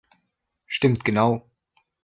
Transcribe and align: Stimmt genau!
Stimmt 0.65 1.05
genau! 1.05 1.47